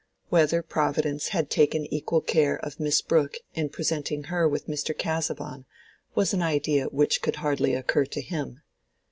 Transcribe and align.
Whether 0.29 0.63
Providence 0.63 1.27
had 1.27 1.51
taken 1.51 1.85
equal 1.93 2.21
care 2.21 2.57
of 2.57 2.79
Miss 2.79 3.03
Brooke 3.03 3.37
in 3.53 3.69
presenting 3.69 4.23
her 4.23 4.47
with 4.49 4.65
Mr. 4.65 4.97
Casaubon 4.97 5.65
was 6.15 6.33
an 6.33 6.41
idea 6.41 6.85
which 6.87 7.21
could 7.21 7.35
hardly 7.35 7.75
occur 7.75 8.05
to 8.05 8.21
him. 8.21 8.61